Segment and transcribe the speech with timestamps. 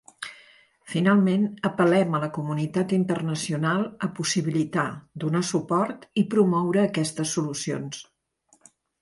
[0.91, 4.87] Finalment, apel·lem a la comunitat internacional a possibilitar,
[5.25, 8.03] donar suport i promoure aquestes solucions.